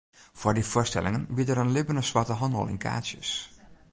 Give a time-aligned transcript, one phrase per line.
[0.39, 3.31] Foar dy foarstellingen wie der in libbene swarte handel yn kaartsjes.